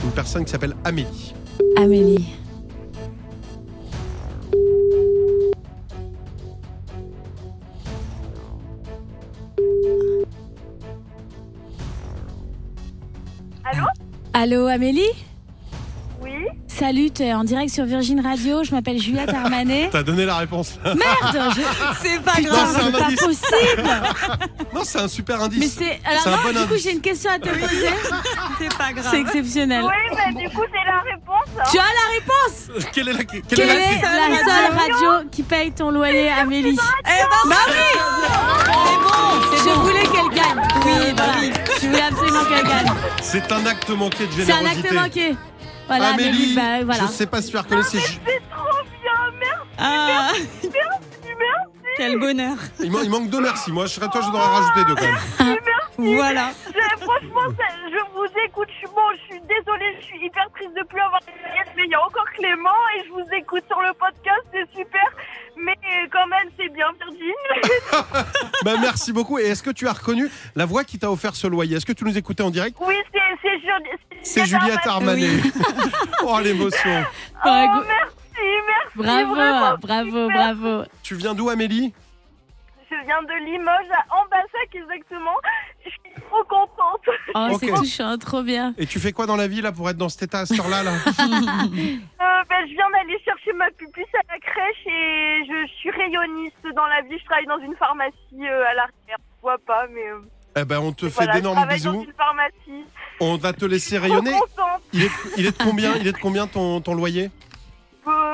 [0.03, 1.33] une personne qui s'appelle Amélie.
[1.77, 2.25] Amélie.
[14.33, 15.09] Allô Amélie
[16.21, 16.31] Oui
[16.67, 19.89] Salut, t'es en direct sur Virgin Radio, je m'appelle Juliette Armanet.
[19.91, 20.79] T'as donné la réponse.
[20.85, 21.61] Merde, je...
[22.01, 23.19] C'est pas Putain, Non, c'est pas indice.
[23.19, 23.83] possible
[24.73, 25.59] non, c'est un super indice.
[25.59, 25.99] Mais c'est...
[26.09, 27.89] Alors non, bon du coup j'ai une question à te poser.
[28.59, 29.07] C'est pas grave.
[29.11, 29.83] C'est exceptionnel.
[29.83, 31.59] Oui, bah du coup, c'est la réponse.
[31.59, 31.63] hein.
[31.71, 35.27] Tu as la réponse Quelle est la, quelle Quelle est la- est la seule radio
[35.31, 37.99] qui paye ton loyer, Amélie Eh ben, Bah oui
[38.63, 40.67] c'est bon, c'est Je voulais qu'elle gagne.
[40.85, 41.51] Oui, bah oui.
[41.89, 42.91] Je voulais absolument qu'elle gagne.
[43.21, 44.87] C'est un acte manqué de C'est un générosité.
[44.89, 45.35] acte manqué.
[45.87, 47.01] Voilà, Amélie, Amélie, bah, voilà.
[47.07, 50.69] je sais pas si tu c'est Ju- C'est trop bien, merci, Ah, merci.
[51.97, 52.57] quel bonheur.
[52.79, 53.71] Il, man- il manque deux merci.
[53.71, 55.57] Moi, je serais toi, je devrais rajouter deux quand même.
[56.15, 56.51] Voilà.
[57.09, 58.67] Franchement, ça- je vous écoute.
[58.71, 61.73] Je suis bon, je suis désolée, je suis hyper triste de plus avoir de lunettes,
[61.75, 65.07] mais il y a encore Clément et je vous écoute sur le podcast, c'est super.
[65.57, 65.75] Mais
[66.11, 68.23] quand même, c'est bien, Virgin.
[68.65, 69.39] Bah, merci beaucoup.
[69.39, 71.77] Et est-ce que tu as reconnu la voix qui t'a offert ce loyer?
[71.77, 72.75] Est-ce que tu nous écoutais en direct?
[72.81, 75.27] Oui, c'est c'est Juli- C'est Juliette Armanet.
[75.27, 75.53] Armanet.
[76.23, 77.03] oh, l'émotion.
[77.45, 78.95] Oh, merci, merci.
[78.95, 80.27] Bravo, vraiment, bravo, super.
[80.55, 80.83] bravo.
[81.03, 81.93] Tu viens d'où, Amélie?
[82.89, 85.35] Je viens de Limoges à Ambassac exactement.
[85.85, 87.01] Je suis trop contente.
[87.35, 87.59] Oh, Ok.
[87.61, 88.73] c'est touchant, trop bien.
[88.77, 90.59] Et tu fais quoi dans la vie là pour être dans cet état à cette
[90.59, 90.91] heure-là là
[92.21, 96.55] Euh, ben, je viens d'aller chercher ma pupuce à la crèche et je suis rayonniste
[96.75, 97.17] dans la vie.
[97.19, 99.17] Je travaille dans une pharmacie euh, à l'arrière.
[99.17, 100.19] Je vois pas, mais euh,
[100.61, 102.03] Eh ben, on te fait voilà, d'énormes dans bisous.
[102.03, 102.85] une pharmacie.
[103.21, 104.31] On va te laisser rayonner.
[104.93, 107.29] Il est, il est de combien Il est de combien ton, ton loyer?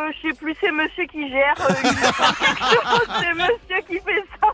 [0.07, 1.55] Euh, je sais plus, c'est monsieur qui gère.
[1.59, 4.47] euh, il me semble quelque chose, c'est monsieur qui fait ça.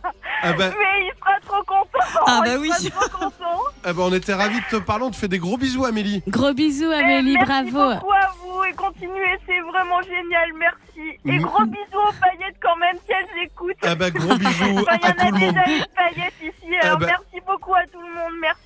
[0.43, 2.23] Ah ben, Mais il sera trop content.
[2.27, 2.69] Ah bah il oui.
[2.71, 3.59] sera trop content.
[3.83, 5.05] ah ben, on était ravis de te parler.
[5.05, 6.23] On te fait des gros bisous, Amélie.
[6.27, 7.93] Gros bisous, Amélie, Merci bravo.
[7.95, 11.17] beaucoup à vous et continuez, c'est vraiment génial, merci.
[11.25, 11.41] Et Mm.
[11.41, 13.75] gros bisous aux paillettes quand même, si elles écoutent.
[13.83, 15.39] Ah ben, gros bisous Enfin, il y à en tout a le monde.
[15.39, 18.61] déjà une paillette ici, alors ben- merci beaucoup à tout le monde, merci.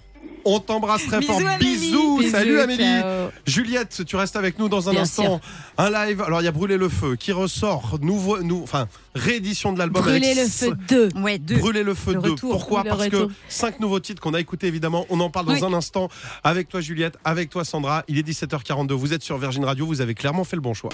[0.48, 1.42] On t'embrasse très Bisous, fort.
[1.48, 1.78] Amélie.
[1.78, 2.22] Bisous.
[2.30, 2.84] Salut, Amélie.
[2.84, 3.30] ciao.
[3.48, 5.42] Juliette, tu restes avec nous dans un Bien instant.
[5.80, 6.22] Un live.
[6.22, 7.98] Alors, il y a Brûler le feu qui ressort.
[8.02, 10.04] Nouveau, nou- enfin, réédition de l'album.
[10.04, 11.10] Brûler avec le feu 2.
[11.20, 11.58] Ouais, deux.
[11.58, 12.32] Brûler le feu Le 2.
[12.32, 12.52] retour.
[12.52, 13.28] Pourquoi Le Parce retour.
[13.30, 15.06] que cinq nouveaux titres qu'on a écoutés évidemment.
[15.10, 15.64] On en parle dans Oui.
[15.64, 16.10] un instant
[16.44, 18.04] avec toi Juliette, avec toi Sandra.
[18.08, 18.94] Il est 17h42.
[18.94, 19.86] Vous êtes sur Virgin Radio.
[19.88, 20.92] Vous avez clairement fait le bon choix.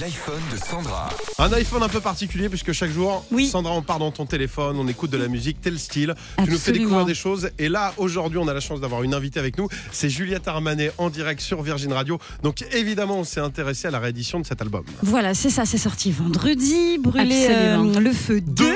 [0.00, 1.08] L'iPhone de Sandra.
[1.38, 3.46] Un iPhone un peu particulier puisque chaque jour, Oui.
[3.46, 6.14] Sandra, on part dans ton téléphone, on écoute de la musique, tel style.
[6.42, 7.50] Tu nous fais découvrir des choses.
[7.58, 9.68] Et là, aujourd'hui, on a la chance d'avoir une invitée avec nous.
[9.92, 12.18] C'est Juliette Armanet en direct sur Virgin Radio.
[12.42, 14.84] Donc évidemment, on s'est intéressé à la réédition de cet album.
[15.02, 16.98] Voilà, c'est ça, c'est sorti vendredi.
[16.98, 18.74] Brûler euh, le feu 2.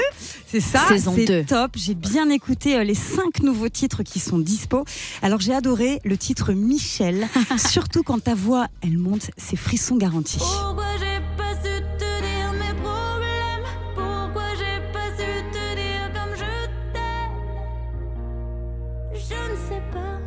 [0.50, 1.44] C'est ça, Saison c'est 2.
[1.44, 1.72] top.
[1.76, 4.84] J'ai bien écouté euh, les cinq nouveaux titres qui sont dispo.
[5.22, 10.38] Alors j'ai adoré le titre Michel, surtout quand ta voix, elle monte, c'est frisson garanti.
[10.38, 13.66] Pourquoi j'ai pas su te dire mes problèmes?
[13.94, 17.36] Pourquoi j'ai pas su te dire comme je t'aime?
[19.14, 20.18] Je ne sais pas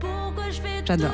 [0.00, 1.12] pourquoi je fais J'adore.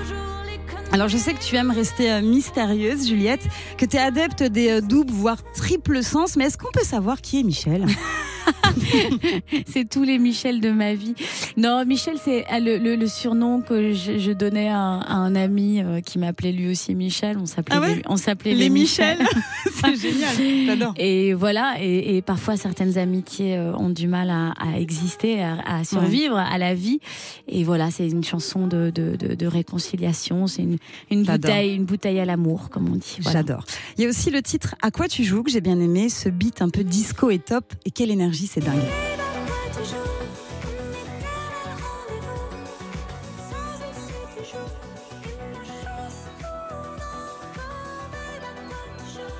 [0.96, 4.70] Alors je sais que tu aimes rester euh, mystérieuse, Juliette, que tu es adepte des
[4.70, 7.84] euh, doubles, voire triple sens, mais est-ce qu'on peut savoir qui est Michel?
[9.66, 11.14] C'est tous les Michel de ma vie.
[11.56, 15.14] Non, Michel, c'est euh, le, le- le surnom que je, je donnais à, un- à
[15.14, 17.38] un ami euh, qui m'appelait lui aussi Michel.
[17.38, 19.18] On s'appelait Ah ouais les, on s'appelait Les les, Michel.
[19.72, 20.94] C'est génial, j'adore.
[20.96, 25.58] Et voilà, et, et parfois certaines amitiés euh, ont du mal à, à exister, à,
[25.66, 27.00] à survivre à la vie.
[27.48, 30.62] Et voilà, c'est une chanson de, de, de, de réconciliation, c'est
[31.10, 33.18] une, bouteille, une bouteille à l'amour, comme on dit.
[33.20, 33.40] Voilà.
[33.40, 33.64] J'adore.
[33.98, 36.08] Il y a aussi le titre À quoi tu joues que j'ai bien aimé.
[36.08, 37.74] Ce beat un peu disco et top.
[37.84, 38.64] Et quelle énergie, c'est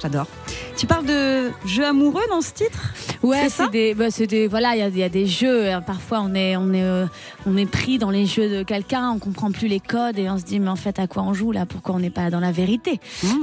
[0.01, 0.27] J'adore.
[0.77, 2.93] Tu parles de jeu amoureux dans ce titre?
[3.23, 5.71] Ouais, C'est des, bah, c'est des, voilà, il y a, il y a des jeux.
[5.71, 5.83] hein.
[5.83, 7.07] Parfois, on est, on est, euh,
[7.47, 10.39] on est pris dans les jeux de quelqu'un, on comprend plus les codes et on
[10.39, 11.67] se dit, mais en fait, à quoi on joue là?
[11.67, 13.01] Pourquoi on n'est pas dans la vérité?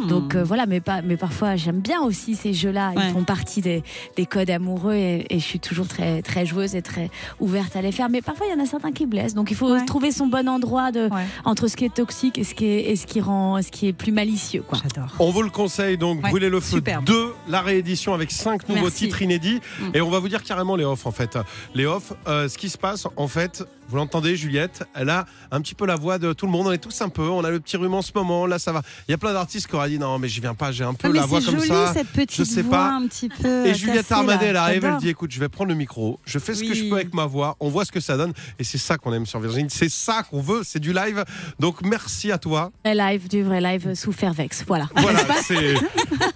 [0.08, 2.92] Donc euh, voilà, mais pas, mais parfois, j'aime bien aussi ces jeux-là.
[2.96, 3.04] Ouais.
[3.08, 3.84] Ils font partie des,
[4.16, 7.10] des codes amoureux et, et je suis toujours très, très joueuse et très
[7.40, 8.10] ouverte à les faire.
[8.10, 9.34] Mais parfois, il y en a certains qui blessent.
[9.34, 9.86] Donc il faut Ouais.
[9.86, 11.26] trouver son bon endroit de, Ouais.
[11.46, 13.88] entre ce qui est toxique et ce qui est, et ce qui rend, ce qui
[13.88, 14.78] est plus malicieux, quoi.
[14.84, 15.14] J'adore.
[15.20, 17.06] On vous le conseille donc, Ouais, Brûler le feu superbe.
[17.06, 19.06] 2, la réédition avec cinq nouveaux Merci.
[19.06, 19.60] titres inédits.
[19.94, 21.38] Et on va vous dire carrément les off en fait.
[21.74, 25.62] Les off, euh, ce qui se passe en fait, vous l'entendez, Juliette, elle a un
[25.62, 26.66] petit peu la voix de tout le monde.
[26.66, 28.48] On est tous un peu, on a le petit rhume en ce moment.
[28.48, 28.82] Là, ça va.
[29.08, 30.96] Il y a plein d'artistes qui auraient dit non, mais j'y viens pas, j'ai un
[30.96, 31.94] peu Ah, la voix comme joli ça.
[31.94, 32.90] cette petite je sais voix pas.
[32.96, 33.68] un petit peu.
[33.68, 36.56] Et Juliette Armanet, elle arrive, elle dit écoute, je vais prendre le micro, je fais
[36.56, 38.34] ce que je peux avec ma voix, on voit ce que ça donne.
[38.58, 41.24] Et c'est ça qu'on aime sur Virgin, c'est ça qu'on veut, c'est du live.
[41.60, 42.72] Donc merci à toi.
[42.84, 44.64] Vrai live, du vrai live sous Fairvex.
[44.68, 44.90] Voilà.
[44.96, 45.76] Voilà, c'est.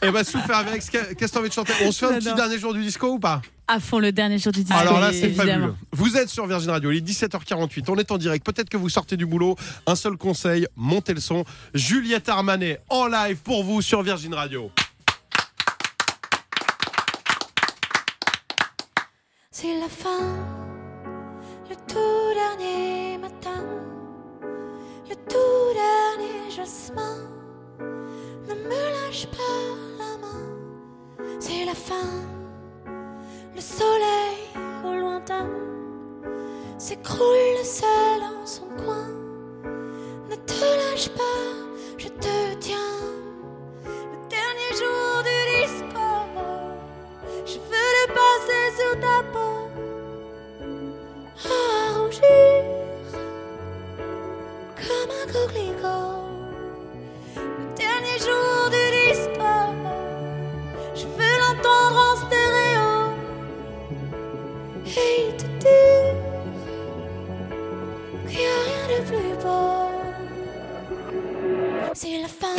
[0.04, 0.84] Et ben, souffert avec.
[0.92, 1.74] Qu'est-ce que tu as envie de chanter?
[1.86, 3.42] On se fait un petit dernier jour du disco ou pas?
[3.70, 4.78] À fond le dernier jour du disco.
[4.78, 5.76] Alors là, c'est fabuleux.
[5.92, 8.46] Vous êtes sur Virgin Radio, il est 17h48, on est en direct.
[8.46, 9.58] Peut-être que vous sortez du boulot.
[9.86, 11.44] Un seul conseil, montez le son.
[11.74, 14.72] Juliette Armanet en live pour vous sur Virgin Radio.
[19.52, 20.36] C'est la fin,
[21.68, 23.66] le tout dernier matin,
[25.10, 27.18] le tout dernier jasmin.
[27.80, 29.38] Ne me lâche pas
[29.98, 31.96] la main, c'est la fin,
[33.58, 34.38] le soleil
[34.86, 35.50] au lointain
[36.78, 39.08] s'écroule seul dans son coin.
[40.30, 41.42] Ne te lâche pas,
[41.98, 42.94] je te tiens.
[43.84, 46.08] Le dernier jour du disco.
[47.48, 49.56] Je veux le passer sur ta peau
[51.44, 51.58] à
[54.78, 55.67] comme un coquelicot.
[68.98, 69.90] A rien de plus beau.
[71.94, 72.56] C'est la fin,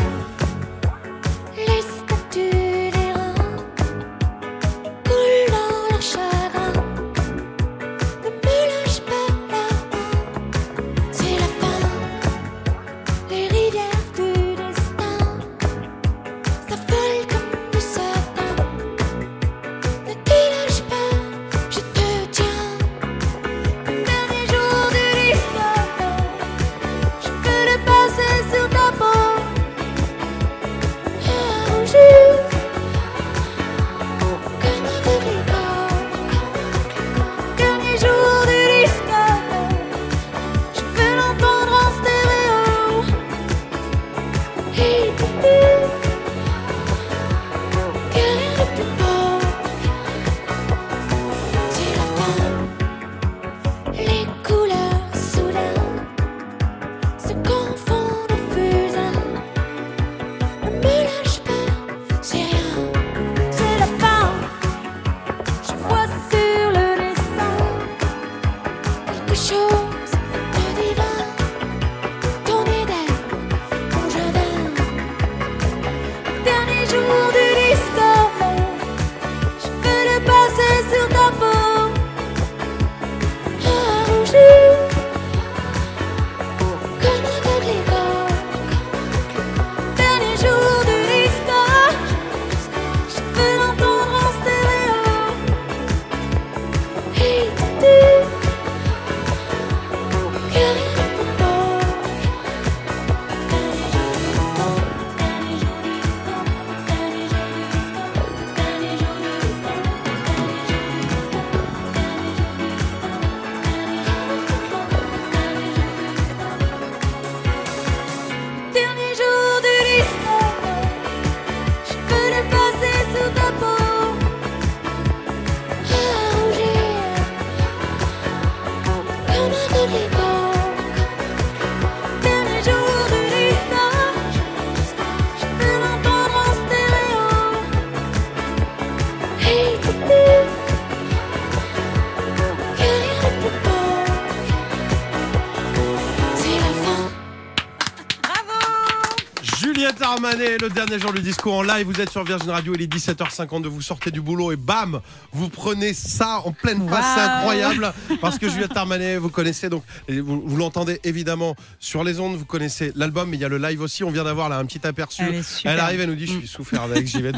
[150.60, 151.86] le dernier jour du disco en live.
[151.86, 153.66] Vous êtes sur Virgin Radio, il est 17h52.
[153.66, 155.00] Vous sortez du boulot et bam,
[155.32, 157.04] vous prenez ça en pleine face.
[157.14, 157.92] C'est incroyable.
[158.20, 162.36] Parce que Juliette Armanet, vous connaissez donc, vous, vous l'entendez évidemment sur les ondes.
[162.36, 164.04] Vous connaissez l'album, mais il y a le live aussi.
[164.04, 165.22] On vient d'avoir là un petit aperçu.
[165.64, 167.32] Elle arrive, elle nous dit Je suis souffert avec, j'y vais.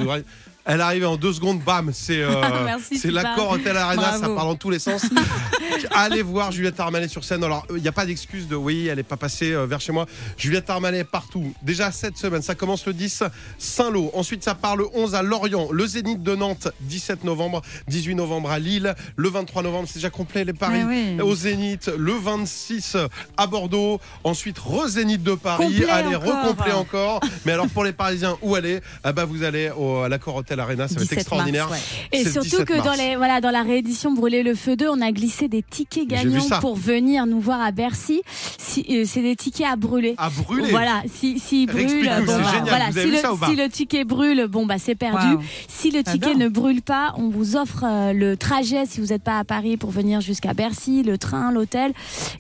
[0.73, 2.33] Elle arrive en deux secondes, bam, c'est euh,
[2.97, 5.05] c'est l'accord Hotel Arena, ça part dans tous les sens.
[5.91, 7.43] Allez voir Juliette Armanet sur scène.
[7.43, 9.91] Alors, il n'y a pas d'excuse de oui, elle n'est pas passée euh, vers chez
[9.91, 10.07] moi.
[10.37, 11.53] Juliette Armanet partout.
[11.63, 13.25] Déjà cette semaine, ça commence le 10
[13.59, 14.13] Saint-Lô.
[14.15, 15.71] Ensuite, ça part le 11 à Lorient.
[15.73, 17.63] Le Zénith de Nantes, 17 novembre.
[17.89, 18.95] 18 novembre à Lille.
[19.17, 20.85] Le 23 novembre, c'est déjà complet les paris.
[20.85, 21.21] Ouais.
[21.21, 21.91] Au Zénith.
[21.99, 22.97] Le 26
[23.37, 24.01] à Bordeaux.
[24.23, 25.65] Ensuite, re-Zénith de Paris.
[25.65, 27.19] Complet allez, recomplet encore.
[27.45, 28.81] Mais alors, pour les Parisiens, où aller?
[29.03, 30.87] Ah bah, Vous allez au, à l'accord Hôtel l'Arena.
[30.89, 31.69] Ça va être 17 extraordinaire.
[31.69, 31.81] mars,
[32.13, 32.85] Et surtout 17 que mars.
[32.87, 36.07] dans, les, voilà, dans la réédition Brûler le feu 2, on a glissé des tickets
[36.07, 38.23] gagnants pour venir nous voir à Bercy.
[38.59, 40.15] Si, euh, c'est des tickets à brûler.
[40.19, 40.71] À brûler.
[40.71, 44.05] Voilà, si, si brûle, bon, bah, voilà, si, le, ça ou pas si le ticket
[44.05, 45.43] brûle, bon bah c'est perdu.
[45.69, 49.23] Si le ticket ne brûle pas, on vous offre euh, le trajet si vous n'êtes
[49.23, 51.93] pas à Paris pour venir jusqu'à Bercy, le train, l'hôtel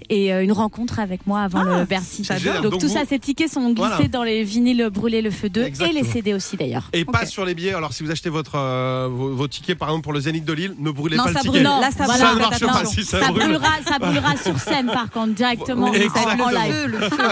[0.08, 2.24] et euh, une rencontre avec moi avant Ah, le Bercy.
[2.24, 2.62] j'adore.
[2.62, 4.08] Donc, Donc tout vous- ça, ces tickets sont glissés Voilà.
[4.08, 6.90] dans les vinyles Brûler le feu 2 et les CD aussi d'ailleurs.
[6.92, 7.74] Et pas sur les billets.
[7.74, 10.54] Alors, si vous achetez votre, euh, vos, vos tickets, par exemple, pour le Zénith de
[10.54, 11.62] Lille, ne brûlez Non, pas ça le ticket.
[11.62, 11.80] brûle.
[11.80, 13.42] Là, ça ne marche pas si ça, Ça brûle.
[13.42, 16.44] brûlera, ça brûlera sur scène par contre directement en- Exactement.
[16.44, 16.72] en Le live.
[16.72, 17.28] feu, le feu.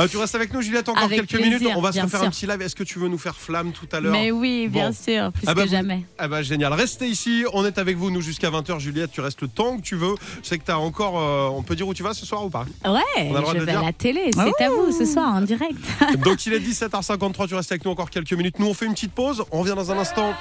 [0.00, 1.72] Euh, tu restes avec nous, Juliette, encore Avec quelques plaisir, minutes.
[1.76, 2.22] On va se sûr.
[2.22, 2.60] un petit live.
[2.60, 4.94] Est-ce que tu veux nous faire flamme tout à l'heure Mais oui, bien Bon.
[4.94, 6.04] sûr, plus Ah bah que vous- jamais.
[6.18, 9.40] Ah bah génial, restez ici, on est avec vous, nous jusqu'à 20h Juliette, tu restes
[9.40, 10.14] le temps que tu veux.
[10.42, 12.44] Je sais que tu as encore, euh, on peut dire où tu vas ce soir
[12.44, 14.64] ou pas Ouais, On a le droit je de vais dire à la télé, c'est
[14.64, 15.78] à vous ce soir en direct.
[16.22, 18.58] Donc il est 17h53, tu restes avec nous encore quelques minutes.
[18.58, 20.32] Nous on fait une petite pause, on revient dans un instant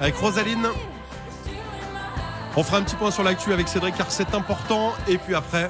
[0.00, 0.68] avec Rosaline.
[2.56, 4.92] On fera un petit point sur l'actu avec Cédric car c'est important.
[5.08, 5.68] Et puis après,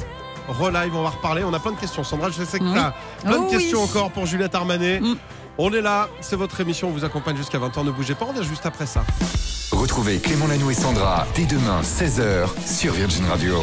[0.49, 1.45] relive, on va reparler.
[1.45, 2.05] On a plein de questions.
[2.05, 3.85] Sandra, je sais que tu as plein Oh de questions oui.
[3.91, 5.01] encore pour Juliette Armanet.
[5.01, 5.17] Mm.
[5.57, 8.33] On est là, c'est votre émission, on vous accompagne jusqu'à 20h, ne bougez pas, on
[8.33, 9.05] revient juste après ça.
[9.71, 13.55] Retrouvez Clément Lanoux et Sandra dès demain 16h sur Virgin Radio.